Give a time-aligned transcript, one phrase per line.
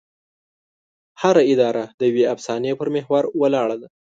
[1.21, 3.87] هره اداره د یوې افسانې پر محور ولاړه ده.